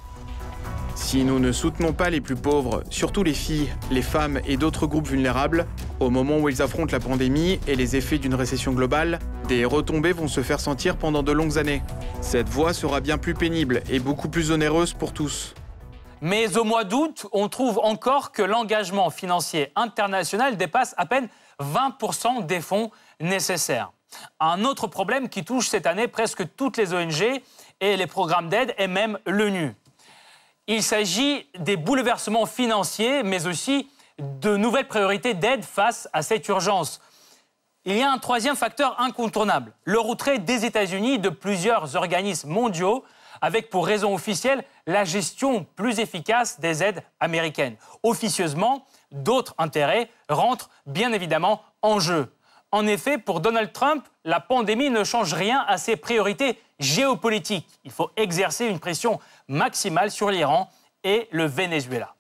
Si 0.96 1.26
nous 1.26 1.38
ne 1.38 1.52
soutenons 1.52 1.92
pas 1.92 2.10
les 2.10 2.22
plus 2.22 2.38
pauvres, 2.38 2.82
surtout 2.90 3.24
les 3.24 3.34
filles, 3.34 3.70
les 3.92 4.02
femmes 4.02 4.40
et 4.48 4.56
d'autres 4.56 4.88
groupes 4.88 5.10
vulnérables, 5.10 5.68
au 6.00 6.10
moment 6.10 6.38
où 6.38 6.48
ils 6.48 6.62
affrontent 6.62 6.94
la 6.94 7.02
pandémie 7.02 7.60
et 7.68 7.76
les 7.76 7.98
effets 7.98 8.20
d'une 8.20 8.36
récession 8.36 8.72
globale, 8.72 9.20
des 9.50 9.66
retombées 9.66 10.14
vont 10.14 10.30
se 10.30 10.42
faire 10.42 10.62
sentir 10.62 10.96
pendant 10.96 11.24
de 11.24 11.34
longues 11.34 11.58
années. 11.58 11.82
Cette 12.22 12.48
voie 12.48 12.74
sera 12.74 13.02
bien 13.02 13.18
plus 13.18 13.34
pénible 13.34 13.84
et 13.90 14.00
beaucoup 14.00 14.30
plus 14.30 14.52
onéreuse 14.52 14.94
pour 14.94 15.12
tous. 15.12 15.56
Mais 16.22 16.56
au 16.56 16.64
mois 16.64 16.86
d'août, 16.86 17.28
on 17.34 17.50
trouve 17.50 17.82
encore 17.84 18.32
que 18.32 18.44
l'engagement 18.44 19.10
financier 19.10 19.74
international 19.76 20.56
dépasse 20.56 20.96
à 20.96 21.06
peine 21.06 21.28
20% 21.60 22.46
des 22.46 22.62
fonds 22.62 22.92
nécessaires. 23.20 23.92
Un 24.40 24.64
autre 24.66 24.88
problème 24.88 25.30
qui 25.30 25.44
touche 25.44 25.68
cette 25.68 25.88
année 25.88 26.08
presque 26.08 26.44
toutes 26.56 26.78
les 26.78 26.94
ONG 26.94 27.42
et 27.80 27.98
les 27.98 28.08
programmes 28.08 28.50
d'aide 28.50 28.74
et 28.78 28.88
même 28.88 29.20
l'ONU. 29.26 29.76
Il 30.68 30.84
s'agit 30.84 31.48
des 31.58 31.78
bouleversements 31.78 32.46
financiers, 32.46 33.24
mais 33.24 33.48
aussi 33.48 33.90
de 34.20 34.56
nouvelles 34.56 34.88
priorités 34.88 35.34
d'aide 35.34 35.64
face 35.64 36.08
à 36.14 36.22
cette 36.22 36.48
urgence. 36.48 37.02
Il 37.84 37.98
y 37.98 38.04
a 38.04 38.12
un 38.12 38.20
troisième 38.20 38.56
facteur 38.56 39.00
incontournable, 39.02 39.74
le 39.86 40.00
retrait 40.00 40.38
des 40.38 40.66
États-Unis 40.66 41.18
de 41.18 41.30
plusieurs 41.30 41.96
organismes 41.96 42.50
mondiaux 42.50 43.04
avec 43.42 43.72
pour 43.72 43.88
raison 43.88 44.14
officielle 44.14 44.64
la 44.86 45.04
gestion 45.04 45.66
plus 45.76 46.00
efficace 46.00 46.60
des 46.60 46.84
aides 46.84 47.04
américaines. 47.20 47.76
Officieusement, 48.04 48.86
d'autres 49.12 49.56
intérêts 49.58 50.12
rentrent 50.30 50.70
bien 50.86 51.12
évidemment 51.12 51.64
en 51.82 52.00
jeu. 52.00 52.32
En 52.72 52.88
effet, 52.88 53.18
pour 53.18 53.42
Donald 53.42 53.74
Trump, 53.74 54.06
la 54.24 54.40
pandémie 54.40 54.90
ne 54.90 55.04
change 55.04 55.34
rien 55.34 55.64
à 55.68 55.78
ses 55.78 55.98
priorités 55.98 56.58
géopolitiques. 56.80 57.68
Il 57.84 57.92
faut 57.92 58.10
exercer 58.16 58.66
une 58.66 58.80
pression 58.80 59.20
maximale 59.50 60.10
sur 60.10 60.32
l'Iran 60.32 60.70
et 61.04 61.28
le 61.32 61.46
Venezuela. 61.46 62.16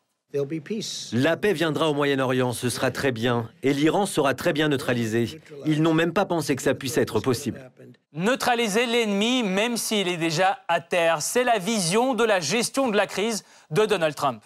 La 1.13 1.37
paix 1.37 1.53
viendra 1.53 1.89
au 1.89 1.93
Moyen-Orient, 1.93 2.53
ce 2.53 2.69
sera 2.69 2.91
très 2.91 3.11
bien, 3.11 3.49
et 3.63 3.73
l'Iran 3.73 4.05
sera 4.05 4.33
très 4.33 4.53
bien 4.53 4.69
neutralisé. 4.69 5.41
Ils 5.65 5.81
n'ont 5.81 5.93
même 5.93 6.13
pas 6.13 6.25
pensé 6.25 6.55
que 6.55 6.61
ça 6.61 6.73
puisse 6.73 6.97
être 6.97 7.19
possible. 7.19 7.69
Neutraliser 8.13 8.85
l'ennemi, 8.85 9.43
même 9.43 9.77
s'il 9.77 10.07
est 10.07 10.17
déjà 10.17 10.59
à 10.67 10.79
terre, 10.79 11.21
c'est 11.21 11.43
la 11.43 11.59
vision 11.59 12.13
de 12.13 12.23
la 12.23 12.39
gestion 12.39 12.89
de 12.89 12.95
la 12.95 13.07
crise 13.07 13.43
de 13.71 13.85
Donald 13.85 14.15
Trump. 14.15 14.41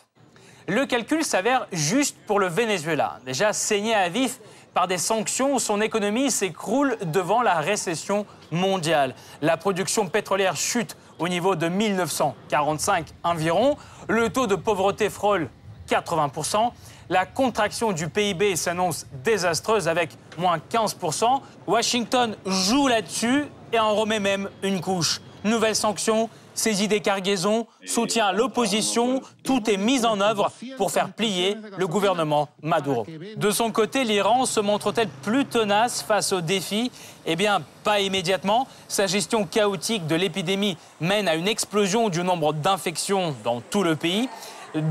Le 0.67 0.88
calcul 0.88 1.24
s'avère 1.24 1.67
juste 1.71 2.17
pour 2.25 2.39
le 2.39 2.47
Venezuela, 2.47 3.19
déjà 3.24 3.53
saigné 3.53 3.93
à 3.93 4.09
vif 4.09 4.39
par 4.75 4.88
des 4.89 4.98
sanctions, 4.98 5.58
son 5.58 5.79
économie 5.79 6.29
s'écroule 6.29 6.98
devant 7.05 7.41
la 7.41 7.55
récession 7.55 8.25
mondiale. 8.51 9.15
La 9.41 9.55
production 9.55 10.10
pétrolière 10.10 10.58
chute 10.58 10.98
au 11.17 11.29
niveau 11.29 11.55
de 11.55 11.70
1945 11.70 13.08
environ. 13.24 13.77
Le 14.10 14.27
taux 14.27 14.48
de 14.48 14.55
pauvreté 14.55 15.10
frôle 15.10 15.50
80%. 15.89 16.72
La 17.08 17.25
contraction 17.25 17.94
du 17.94 18.10
PIB 18.10 18.58
s'annonce 18.58 19.08
désastreuse 19.24 19.88
avec 19.88 20.10
moins 20.38 20.58
15%. 20.58 21.39
Washington 21.67 22.36
joue 22.46 22.89
là-dessus 22.89 23.46
et 23.72 23.79
en 23.79 23.96
remet 23.96 24.20
même 24.20 24.50
une 24.62 24.82
couche. 24.82 25.22
Nouvelles 25.46 25.77
sanctions, 25.77 26.29
saisie 26.55 26.88
des 26.88 27.01
cargaisons, 27.01 27.67
soutien 27.85 28.27
à 28.27 28.33
l'opposition, 28.33 29.21
tout 29.43 29.69
est 29.69 29.77
mis 29.77 30.05
en 30.05 30.19
œuvre 30.21 30.51
pour 30.77 30.91
faire 30.91 31.13
plier 31.13 31.57
le 31.77 31.85
gouvernement 31.85 32.50
Maduro. 32.63 33.05
De 33.38 33.51
son 33.51 33.71
côté, 33.71 34.03
l'Iran 34.03 34.45
se 34.45 34.59
montre-t-elle 34.59 35.09
plus 35.21 35.45
tenace 35.45 36.01
face 36.01 36.33
aux 36.33 36.41
défis? 36.41 36.91
Eh 37.27 37.35
bien, 37.35 37.62
pas 37.83 38.00
immédiatement. 38.00 38.67
Sa 38.88 39.05
gestion 39.05 39.45
chaotique 39.45 40.07
de 40.07 40.15
l'épidémie 40.15 40.77
mène 41.00 41.27
à 41.27 41.35
une 41.35 41.47
explosion 41.47 42.09
du 42.09 42.24
nombre 42.24 42.53
d'infections 42.53 43.35
dans 43.43 43.62
tout 43.62 43.83
le 43.83 43.95
pays. 43.95 44.29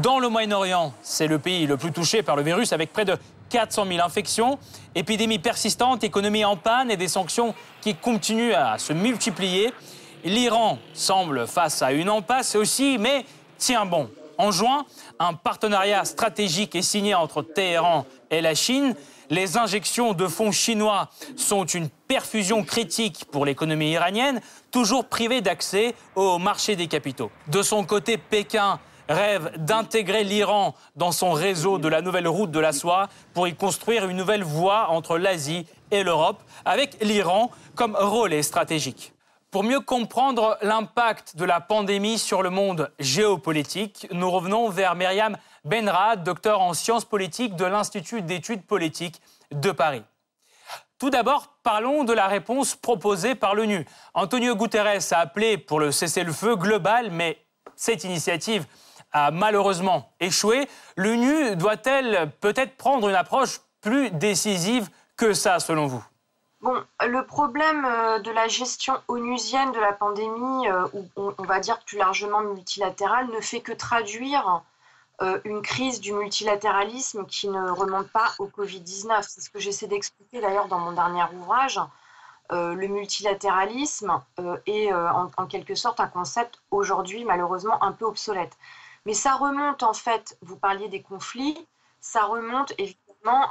Dans 0.02 0.18
le 0.18 0.28
Moyen-Orient, 0.28 0.94
c'est 1.02 1.26
le 1.26 1.38
pays 1.38 1.66
le 1.66 1.76
plus 1.76 1.92
touché 1.92 2.22
par 2.22 2.36
le 2.36 2.42
virus 2.42 2.72
avec 2.72 2.92
près 2.92 3.04
de 3.04 3.18
400 3.50 3.86
000 3.86 4.04
infections, 4.04 4.58
épidémie 4.94 5.38
persistante, 5.38 6.02
économie 6.02 6.44
en 6.44 6.56
panne 6.56 6.90
et 6.90 6.96
des 6.96 7.08
sanctions 7.08 7.54
qui 7.82 7.94
continuent 7.94 8.54
à 8.54 8.78
se 8.78 8.92
multiplier. 8.92 9.72
L'Iran 10.24 10.78
semble 10.94 11.46
face 11.46 11.82
à 11.82 11.92
une 11.92 12.08
impasse 12.08 12.56
aussi, 12.56 12.96
mais 12.98 13.26
tiens 13.58 13.84
bon. 13.84 14.08
En 14.38 14.50
juin, 14.50 14.86
un 15.18 15.34
partenariat 15.34 16.06
stratégique 16.06 16.74
est 16.74 16.82
signé 16.82 17.14
entre 17.14 17.42
Téhéran 17.42 18.06
et 18.30 18.40
la 18.40 18.54
Chine. 18.54 18.96
Les 19.28 19.58
injections 19.58 20.14
de 20.14 20.26
fonds 20.26 20.50
chinois 20.50 21.10
sont 21.36 21.66
une 21.66 21.90
perfusion 21.90 22.64
critique 22.64 23.26
pour 23.30 23.44
l'économie 23.44 23.90
iranienne, 23.90 24.40
toujours 24.70 25.04
privée 25.04 25.42
d'accès 25.42 25.94
au 26.14 26.38
marché 26.38 26.74
des 26.74 26.88
capitaux. 26.88 27.30
De 27.48 27.62
son 27.62 27.84
côté, 27.84 28.16
Pékin 28.16 28.80
rêve 29.10 29.52
d'intégrer 29.58 30.24
l'Iran 30.24 30.74
dans 30.96 31.12
son 31.12 31.32
réseau 31.32 31.78
de 31.78 31.88
la 31.88 32.00
nouvelle 32.00 32.28
route 32.28 32.50
de 32.50 32.60
la 32.60 32.72
soie 32.72 33.08
pour 33.34 33.46
y 33.46 33.54
construire 33.54 34.08
une 34.08 34.16
nouvelle 34.16 34.42
voie 34.42 34.88
entre 34.88 35.18
l'Asie 35.18 35.66
et 35.90 36.02
l'Europe, 36.02 36.42
avec 36.64 36.96
l'Iran 37.02 37.50
comme 37.74 37.94
relais 37.94 38.42
stratégique. 38.42 39.12
Pour 39.54 39.62
mieux 39.62 39.78
comprendre 39.78 40.58
l'impact 40.62 41.36
de 41.36 41.44
la 41.44 41.60
pandémie 41.60 42.18
sur 42.18 42.42
le 42.42 42.50
monde 42.50 42.90
géopolitique, 42.98 44.08
nous 44.10 44.28
revenons 44.28 44.68
vers 44.68 44.96
Myriam 44.96 45.36
Benrad, 45.64 46.24
docteur 46.24 46.60
en 46.60 46.74
sciences 46.74 47.04
politiques 47.04 47.54
de 47.54 47.64
l'Institut 47.64 48.20
d'études 48.20 48.66
politiques 48.66 49.22
de 49.52 49.70
Paris. 49.70 50.02
Tout 50.98 51.08
d'abord, 51.08 51.54
parlons 51.62 52.02
de 52.02 52.12
la 52.12 52.26
réponse 52.26 52.74
proposée 52.74 53.36
par 53.36 53.54
l'ONU. 53.54 53.86
Antonio 54.12 54.56
Guterres 54.56 55.12
a 55.12 55.18
appelé 55.18 55.56
pour 55.56 55.78
le 55.78 55.92
cessez-le-feu 55.92 56.56
global, 56.56 57.12
mais 57.12 57.38
cette 57.76 58.02
initiative 58.02 58.66
a 59.12 59.30
malheureusement 59.30 60.10
échoué. 60.18 60.68
L'ONU 60.96 61.54
doit-elle 61.54 62.32
peut-être 62.40 62.76
prendre 62.76 63.08
une 63.08 63.14
approche 63.14 63.60
plus 63.80 64.10
décisive 64.10 64.88
que 65.16 65.32
ça, 65.32 65.60
selon 65.60 65.86
vous? 65.86 66.04
Bon, 66.64 66.82
le 67.06 67.26
problème 67.26 67.84
euh, 67.84 68.20
de 68.20 68.30
la 68.30 68.48
gestion 68.48 68.94
onusienne 69.08 69.70
de 69.72 69.80
la 69.80 69.92
pandémie, 69.92 70.66
euh, 70.66 70.88
ou 70.94 71.06
on 71.36 71.42
va 71.42 71.60
dire 71.60 71.78
plus 71.80 71.98
largement 71.98 72.40
multilatérale, 72.40 73.28
ne 73.28 73.40
fait 73.42 73.60
que 73.60 73.72
traduire 73.72 74.62
euh, 75.20 75.38
une 75.44 75.60
crise 75.60 76.00
du 76.00 76.14
multilatéralisme 76.14 77.26
qui 77.26 77.50
ne 77.50 77.68
remonte 77.68 78.08
pas 78.08 78.32
au 78.38 78.46
Covid-19. 78.46 79.26
C'est 79.28 79.42
ce 79.42 79.50
que 79.50 79.58
j'essaie 79.58 79.88
d'expliquer 79.88 80.40
d'ailleurs 80.40 80.68
dans 80.68 80.78
mon 80.78 80.92
dernier 80.92 81.24
ouvrage. 81.34 81.78
le 82.50 82.86
multilatéralisme 82.86 84.22
est 84.64 84.90
en, 84.94 85.46
quelque 85.46 85.74
sorte 85.74 86.00
un 86.00 86.08
concept 86.08 86.62
aujourd'hui 86.70 87.26
malheureusement 87.26 87.82
un 87.82 87.92
peu 87.92 88.06
obsolète. 88.06 88.56
Mais 89.04 89.12
ça 89.12 89.34
remonte 89.34 89.82
en 89.82 89.92
fait, 89.92 90.38
vous 90.40 90.56
parliez 90.56 90.88
des 90.88 91.02
conflits, 91.02 91.66
ça 92.00 92.24
remonte 92.24 92.72
évidemment 92.78 93.44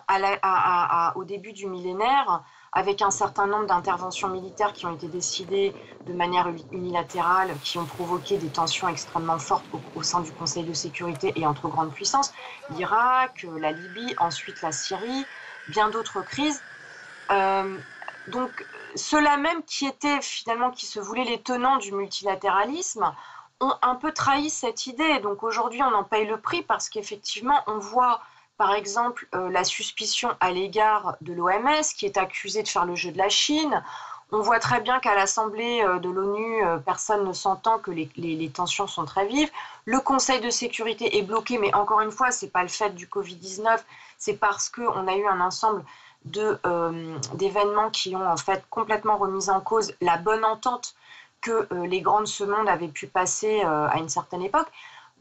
au 1.16 1.24
début 1.26 1.54
du 1.54 1.68
millénaire 1.68 2.44
avec 2.74 3.02
un 3.02 3.12
certain 3.12 3.46
nombre 3.46 3.68
d'interventions 3.68 4.30
militaires 4.30 4.74
qui 4.74 4.86
ont 4.86 4.94
été 4.94 5.08
décidées 5.08 5.76
de 6.08 6.14
manière 6.14 6.52
unilatérale, 6.72 7.56
qui 7.64 7.78
ont 7.78 7.86
provoqué 7.86 8.38
des 8.38 8.50
tensions 8.50 8.88
extrêmement 8.88 9.40
fortes 9.40 9.68
au, 9.96 10.04
sein 10.04 10.22
du 10.22 10.34
Conseil 10.34 10.64
de 10.64 10.74
sécurité 10.74 11.32
et 11.40 11.46
entre 11.46 11.70
grandes 11.70 11.94
puissances, 11.94 12.34
l'Irak, 12.70 13.46
la 13.58 13.72
Libye, 13.72 14.16
ensuite 14.20 14.62
la 14.62 14.72
Syrie, 14.72 15.26
bien 15.68 15.90
d'autres 15.90 16.22
crises. 16.22 16.62
Euh, 17.32 17.78
donc, 18.28 18.66
ceux-là 18.96 19.38
même 19.38 19.64
qui 19.64 19.86
étaient 19.86 20.22
finalement, 20.22 20.72
qui 20.72 20.86
se 20.86 21.00
voulaient 21.00 21.24
les 21.24 21.42
tenants 21.42 21.78
du 21.78 21.94
multilatéralisme, 21.94 23.14
ont 23.60 23.74
un 23.82 23.96
peu 23.96 24.12
trahi 24.12 24.50
cette 24.50 24.88
idée. 24.88 25.20
Donc 25.20 25.44
aujourd'hui, 25.44 25.82
on 25.84 25.94
en 25.94 26.04
paye 26.04 26.26
le 26.26 26.40
prix 26.40 26.64
parce 26.64 26.90
qu'effectivement, 26.90 27.62
on 27.68 27.78
voit 27.78 28.20
par 28.58 28.74
exemple 28.74 29.28
euh, 29.36 29.50
la 29.50 29.64
suspicion 29.64 30.30
à 30.40 30.52
l'égard 30.52 31.16
de 31.22 31.34
l'OMS 31.34 31.84
qui 31.98 32.06
est 32.06 32.18
accusée 32.18 32.64
de 32.64 32.68
faire 32.68 32.86
le 32.86 32.96
jeu 32.96 33.12
de 33.12 33.18
la 33.18 33.30
Chine. 33.30 33.84
On 34.32 34.42
voit 34.42 34.60
très 34.60 34.82
bien 34.82 35.00
qu'à 35.00 35.16
l'Assemblée 35.16 35.84
euh, 35.84 36.00
de 36.00 36.10
l'ONU, 36.10 36.66
euh, 36.66 36.78
personne 36.78 37.28
ne 37.28 37.34
s'entend, 37.34 37.78
que 37.78 37.92
les, 37.92 38.50
tensions 38.50 38.88
sont 38.88 39.06
très 39.06 39.28
vives. 39.28 39.50
Le 39.86 40.00
Conseil 40.00 40.42
de 40.42 40.50
sécurité 40.50 41.18
est 41.18 41.24
bloqué, 41.24 41.58
mais 41.58 41.74
encore 41.76 42.02
une 42.02 42.12
fois, 42.12 42.32
ce 42.32 42.46
n'est 42.46 42.52
pas 42.52 42.64
le 42.64 42.70
fait 42.70 42.92
du 42.92 43.08
Covid-19, 43.08 43.80
c'est 44.18 44.38
parce 44.38 44.70
qu'on 44.70 45.08
a 45.08 45.16
eu 45.16 45.28
un 45.28 45.40
ensemble 45.40 45.84
d'événements 46.26 47.90
qui 47.90 48.16
ont 48.16 48.28
en 48.28 48.38
fait 48.38 48.64
complètement 48.70 49.18
remis 49.18 49.50
en 49.50 49.60
cause 49.60 49.94
la 50.00 50.18
bonne 50.18 50.46
entente 50.46 50.96
que 51.42 51.68
les 51.84 52.00
grandes 52.00 52.28
semondes 52.28 52.70
avaient 52.70 52.88
pu 52.88 53.08
passer 53.08 53.62
à 53.62 53.98
une 53.98 54.08
certaine 54.08 54.42
époque. 54.42 54.70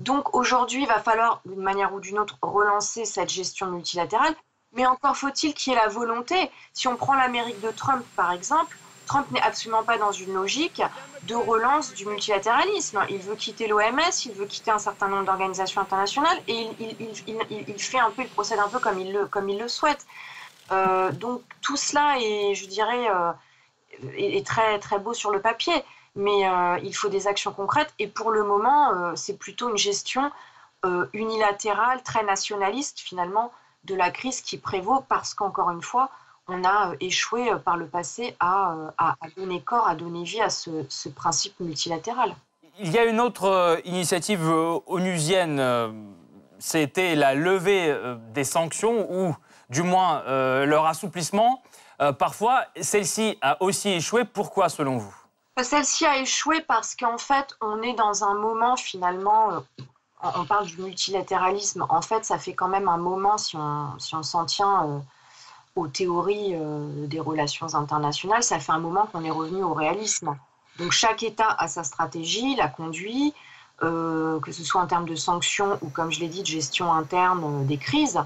Donc 0.02 0.34
aujourd'hui, 0.34 0.82
il 0.82 0.88
va 0.88 1.00
falloir, 1.00 1.40
d'une 1.44 1.62
manière 1.62 1.94
ou 1.94 2.00
d'une 2.00 2.18
autre, 2.18 2.36
relancer 2.42 3.04
cette 3.04 3.30
gestion 3.30 3.66
multilatérale. 3.68 4.34
Mais 4.72 4.84
encore 4.86 5.16
faut-il 5.16 5.54
qu'il 5.54 5.72
y 5.72 5.76
ait 5.76 5.78
la 5.78 5.88
volonté. 5.88 6.50
Si 6.72 6.88
on 6.88 6.96
prend 6.96 7.14
l'Amérique 7.14 7.60
de 7.60 7.70
Trump, 7.70 8.04
par 8.16 8.32
exemple, 8.32 8.76
Trump 9.06 9.30
n'est 9.30 9.42
absolument 9.42 9.84
pas 9.84 9.98
dans 9.98 10.10
une 10.10 10.34
logique 10.34 10.82
de 11.24 11.34
relance 11.34 11.92
du 11.94 12.06
multilatéralisme. 12.06 13.00
Il 13.10 13.18
veut 13.18 13.36
quitter 13.36 13.68
l'OMS, 13.68 14.00
il 14.24 14.32
veut 14.32 14.46
quitter 14.46 14.70
un 14.70 14.78
certain 14.78 15.08
nombre 15.08 15.24
d'organisations 15.24 15.80
internationales 15.80 16.38
et 16.48 16.68
il, 16.80 17.78
fait 17.78 17.98
un 17.98 18.10
peu, 18.10 18.22
il 18.22 18.28
procède 18.28 18.58
un 18.58 18.68
peu 18.68 18.78
comme 18.80 18.98
il 19.48 19.58
le, 19.58 19.68
souhaite. 19.68 20.06
Euh, 20.72 21.12
donc 21.12 21.42
tout 21.60 21.76
cela 21.76 22.16
est, 22.18 22.54
je 22.54 22.66
dirais, 22.66 23.06
est, 24.16 24.46
très, 24.46 24.78
très 24.78 24.98
beau 24.98 25.14
sur 25.14 25.30
le 25.30 25.40
papier 25.40 25.84
mais 26.14 26.46
euh, 26.46 26.78
il 26.82 26.94
faut 26.94 27.08
des 27.08 27.26
actions 27.26 27.52
concrètes. 27.52 27.92
Et 27.98 28.06
pour 28.06 28.30
le 28.30 28.44
moment, 28.44 28.92
euh, 28.92 29.12
c'est 29.16 29.36
plutôt 29.36 29.70
une 29.70 29.76
gestion 29.76 30.30
euh, 30.84 31.06
unilatérale, 31.12 32.02
très 32.02 32.24
nationaliste 32.24 33.00
finalement, 33.00 33.52
de 33.84 33.94
la 33.94 34.10
crise 34.10 34.40
qui 34.40 34.58
prévaut 34.58 35.04
parce 35.08 35.34
qu'encore 35.34 35.70
une 35.70 35.82
fois, 35.82 36.10
on 36.48 36.64
a 36.64 36.92
échoué 37.00 37.50
par 37.64 37.76
le 37.76 37.86
passé 37.86 38.36
à, 38.40 38.74
donner 39.36 39.60
corps, 39.60 39.88
à 39.88 39.94
donner 39.94 40.24
vie 40.24 40.40
à 40.40 40.50
ce, 40.50 41.08
principe 41.08 41.58
multilatéral. 41.60 42.34
il 42.78 42.90
y 42.90 42.98
a 42.98 43.04
une 43.04 43.20
autre 43.20 43.80
initiative 43.84 44.48
onusienne, 44.86 45.62
c'était 46.58 47.14
la 47.14 47.34
levée 47.34 47.96
des 48.34 48.44
sanctions 48.44 49.06
ou 49.10 49.36
du 49.70 49.82
moins 49.82 50.22
leur 50.64 50.86
assouplissement. 50.86 51.62
parfois, 52.18 52.64
celle-ci 52.80 53.38
a 53.40 53.62
aussi 53.62 53.90
échoué. 53.90 54.24
Pourquoi, 54.24 54.68
selon 54.68 54.98
vous? 54.98 55.21
Celle-ci 55.60 56.06
a 56.06 56.18
échoué 56.18 56.60
parce 56.62 56.94
qu'en 56.96 57.18
fait, 57.18 57.54
on 57.60 57.82
est 57.82 57.94
dans 57.94 58.24
un 58.24 58.34
moment 58.34 58.76
finalement 58.76 59.62
on 60.22 60.44
parle 60.44 60.66
du 60.66 60.80
multilatéralisme. 60.80 61.84
En 61.88 62.02
fait, 62.02 62.24
ça 62.24 62.38
fait 62.38 62.54
quand 62.54 62.68
même 62.68 62.88
un 62.88 62.96
moment, 62.96 63.38
si 63.38 63.56
on 63.56 64.22
s'en 64.22 64.44
tient 64.44 64.86
euh, 64.86 64.98
aux 65.76 65.88
théories 65.88 66.54
euh, 66.54 67.06
des 67.06 67.20
relations 67.20 67.74
internationales, 67.74 68.42
ça 68.42 68.58
fait 68.58 68.72
un 68.72 68.78
moment 68.78 69.06
qu'on 69.06 69.24
est 69.24 69.30
revenu 69.30 69.62
au 69.62 69.74
réalisme. 69.74 70.36
Donc 70.78 70.92
chaque 70.92 71.22
État 71.22 71.54
a 71.58 71.68
sa 71.68 71.84
stratégie, 71.84 72.54
la 72.56 72.68
conduit, 72.68 73.34
euh, 73.82 74.38
que 74.40 74.52
ce 74.52 74.64
soit 74.64 74.80
en 74.80 74.86
termes 74.86 75.08
de 75.08 75.16
sanctions 75.16 75.78
ou, 75.82 75.88
comme 75.88 76.12
je 76.12 76.20
l'ai 76.20 76.28
dit, 76.28 76.42
de 76.42 76.46
gestion 76.46 76.92
interne 76.92 77.66
des 77.66 77.78
crises. 77.78 78.20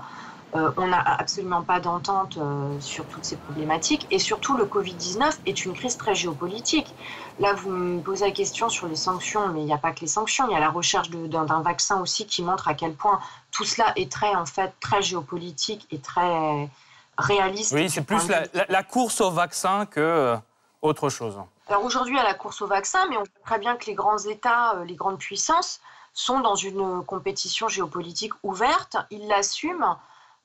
Euh, 0.54 0.70
on 0.76 0.86
n'a 0.86 1.00
absolument 1.00 1.62
pas 1.62 1.80
d'entente 1.80 2.38
euh, 2.38 2.80
sur 2.80 3.04
toutes 3.06 3.24
ces 3.24 3.36
problématiques. 3.36 4.06
Et 4.10 4.18
surtout, 4.18 4.56
le 4.56 4.64
Covid-19 4.64 5.38
est 5.44 5.64
une 5.64 5.74
crise 5.74 5.96
très 5.96 6.14
géopolitique. 6.14 6.94
Là, 7.40 7.52
vous 7.52 7.70
me 7.70 8.00
posez 8.00 8.26
la 8.26 8.30
question 8.30 8.68
sur 8.68 8.86
les 8.86 8.96
sanctions, 8.96 9.48
mais 9.48 9.60
il 9.60 9.66
n'y 9.66 9.72
a 9.72 9.78
pas 9.78 9.92
que 9.92 10.00
les 10.00 10.06
sanctions. 10.06 10.46
Il 10.48 10.52
y 10.52 10.56
a 10.56 10.60
la 10.60 10.70
recherche 10.70 11.10
d'un 11.10 11.62
vaccin 11.62 12.00
aussi 12.00 12.26
qui 12.26 12.42
montre 12.42 12.68
à 12.68 12.74
quel 12.74 12.94
point 12.94 13.20
tout 13.50 13.64
cela 13.64 13.92
est 13.96 14.10
très, 14.10 14.34
en 14.34 14.46
fait, 14.46 14.72
très 14.80 15.02
géopolitique 15.02 15.86
et 15.90 15.98
très 15.98 16.70
réaliste. 17.18 17.72
Oui, 17.72 17.90
c'est 17.90 18.02
plus 18.02 18.28
la, 18.68 18.82
course 18.82 19.20
au 19.20 19.30
vaccin 19.30 19.84
que 19.84 20.00
euh, 20.00 20.36
autre 20.80 21.08
chose. 21.08 21.38
Alors 21.68 21.84
aujourd'hui, 21.84 22.14
il 22.14 22.18
y 22.18 22.20
a 22.20 22.24
la 22.24 22.34
course 22.34 22.62
au 22.62 22.66
vaccin, 22.66 23.06
mais 23.10 23.16
on 23.16 23.20
voit 23.20 23.44
très 23.44 23.58
bien 23.58 23.76
que 23.76 23.86
les 23.86 23.94
grands 23.94 24.18
États, 24.18 24.76
les 24.86 24.94
grandes 24.94 25.18
puissances 25.18 25.80
sont 26.14 26.40
dans 26.40 26.54
une 26.54 27.04
compétition 27.04 27.68
géopolitique 27.68 28.32
ouverte. 28.42 28.96
Ils 29.10 29.26
l'assument. 29.26 29.98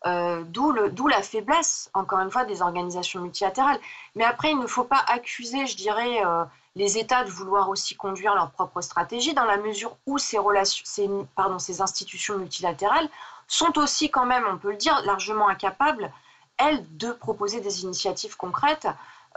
Euh, 0.08 0.44
d'où 0.48 1.08
la 1.08 1.22
faiblesse, 1.22 1.92
encore 1.94 2.20
une 2.22 2.32
fois, 2.32 2.44
des 2.44 2.64
organisations 2.64 3.22
multilatérales. 3.22 3.80
Mais 4.16 4.24
après, 4.24 4.50
il 4.50 4.58
ne 4.58 4.66
faut 4.66 4.84
pas 4.84 5.04
accuser, 5.08 5.68
je 5.68 5.76
dirais, 5.76 6.26
euh, 6.26 6.44
les 6.76 6.98
États 6.98 7.24
de 7.24 7.30
vouloir 7.30 7.70
aussi 7.70 7.96
conduire 7.96 8.34
leur 8.34 8.50
propre 8.50 8.82
stratégie, 8.82 9.36
dans 9.36 9.46
la 9.46 9.58
mesure 9.58 9.98
où 10.08 10.18
ces, 10.18 10.40
ces 11.60 11.82
institutions 11.82 12.38
multilatérales 12.38 13.10
sont 13.48 13.78
aussi 13.78 14.10
quand 14.10 14.26
même, 14.26 14.46
on 14.50 14.58
peut 14.58 14.72
le 14.72 14.78
dire, 14.78 15.00
largement 15.06 15.48
incapables, 15.50 16.12
elles, 16.58 16.84
de 16.98 17.12
proposer 17.12 17.60
des 17.60 17.84
initiatives 17.84 18.36
concrètes 18.38 18.88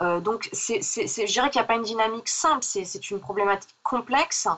euh, 0.02 0.20
donc, 0.20 0.48
je 0.52 1.24
dirais 1.26 1.50
qu'il 1.50 1.60
n'y 1.60 1.64
a 1.64 1.68
pas 1.68 1.76
une 1.76 1.82
dynamique 1.82 2.28
simple, 2.28 2.62
c'est 2.62 3.10
une 3.10 3.20
problématique 3.20 3.74
complexe. 3.82 4.48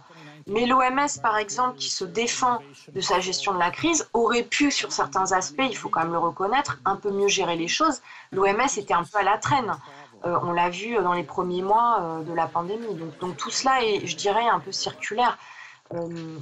Mais 0.47 0.67
l'OMS, 0.67 1.21
par 1.23 1.37
exemple, 1.37 1.77
qui 1.77 1.91
se 1.91 2.05
défend 2.05 2.61
de 2.89 3.01
sa 3.01 3.21
gestion 3.21 3.53
de 3.53 3.59
la 3.59 3.71
crise, 3.71 4.09
aurait 4.15 4.45
pu, 4.45 4.71
sur 4.71 4.93
certains 4.93 5.33
aspects, 5.33 5.63
il 5.69 5.77
faut 5.77 5.89
quand 5.89 6.01
même 6.01 6.13
le 6.13 6.19
reconnaître, 6.19 6.79
un 6.85 6.97
peu 6.97 7.11
mieux 7.11 7.29
gérer 7.29 7.57
les 7.57 7.69
choses. 7.69 8.01
L'OMS 8.33 8.69
était 8.77 8.95
un 8.95 9.05
peu 9.05 9.19
à 9.19 9.23
la 9.23 9.37
traîne. 9.37 9.77
Euh, 10.25 10.39
on 10.43 10.53
l'a 10.53 10.71
vu 10.71 10.95
dans 11.03 11.13
les 11.13 11.23
premiers 11.23 11.63
mois 11.63 11.99
euh, 12.01 12.23
de 12.23 12.33
la 12.33 12.47
pandémie. 12.47 12.95
Donc, 13.21 13.37
tout 13.37 13.51
cela 13.51 13.85
est, 13.85 14.07
je 14.07 14.17
dirais, 14.17 14.49
un 14.49 14.61
peu 14.61 14.73
circulaire. 14.73 15.39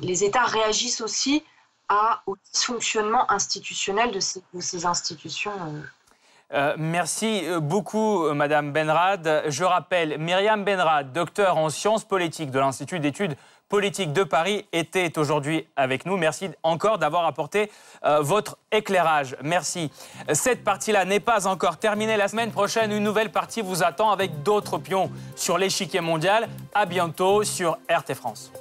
les 0.02 0.24
États 0.24 0.44
réagissent 0.44 1.00
aussi 1.00 1.44
au 2.26 2.36
dysfonctionnement 2.52 3.30
institutionnel 3.30 4.10
de 4.10 4.20
ces 4.60 4.86
institutions 4.86 5.52
euh, 6.52 6.74
merci 6.78 7.42
euh, 7.44 7.60
beaucoup, 7.60 8.26
euh, 8.26 8.34
Madame 8.34 8.72
Benrad. 8.72 9.44
Je 9.48 9.64
rappelle, 9.64 10.18
Myriam 10.18 10.64
Benrad, 10.64 11.12
docteur 11.12 11.56
en 11.56 11.70
sciences 11.70 12.04
politiques 12.04 12.50
de 12.50 12.58
l'Institut 12.58 13.00
d'études 13.00 13.36
politiques 13.68 14.12
de 14.12 14.22
Paris, 14.22 14.66
était 14.72 15.18
aujourd'hui 15.18 15.66
avec 15.74 16.04
nous. 16.06 16.16
Merci 16.16 16.50
encore 16.62 16.98
d'avoir 16.98 17.24
apporté 17.24 17.72
votre 18.20 18.58
éclairage. 18.70 19.36
Merci. 19.42 19.90
Cette 20.32 20.62
partie-là 20.62 21.06
n'est 21.06 21.18
pas 21.18 21.48
encore 21.48 21.78
terminée. 21.78 22.16
La 22.16 22.28
semaine 22.28 22.52
prochaine, 22.52 22.92
une 22.92 23.02
nouvelle 23.02 23.32
partie 23.32 23.62
vous 23.62 23.82
attend 23.82 24.10
avec 24.10 24.42
d'autres 24.42 24.78
pions 24.78 25.10
sur 25.34 25.58
l'échiquier 25.58 26.02
mondial. 26.02 26.48
À 26.74 26.84
bientôt 26.84 27.42
sur 27.42 27.78
RT 27.90 28.14
France. 28.14 28.52